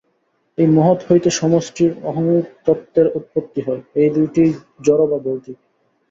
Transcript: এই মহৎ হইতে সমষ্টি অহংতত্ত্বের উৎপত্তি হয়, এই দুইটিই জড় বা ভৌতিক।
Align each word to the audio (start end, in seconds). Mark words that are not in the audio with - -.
এই 0.57 0.67
মহৎ 0.67 0.99
হইতে 1.07 1.29
সমষ্টি 1.31 1.85
অহংতত্ত্বের 2.03 3.07
উৎপত্তি 3.17 3.59
হয়, 3.61 3.81
এই 3.95 4.09
দুইটিই 4.09 4.51
জড় 4.85 5.03
বা 5.07 5.17
ভৌতিক। 5.17 5.57